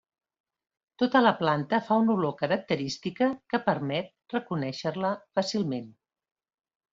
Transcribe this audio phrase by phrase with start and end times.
[1.01, 5.87] Tota la planta fa una olor característica que permet reconèixer-la fàcilment.